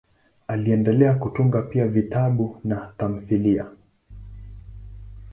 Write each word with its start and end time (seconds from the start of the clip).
Aliendelea 0.47 1.13
kutunga 1.15 1.61
pia 1.61 1.87
vitabu 1.87 2.57
na 2.63 2.93
tamthiliya. 2.97 3.67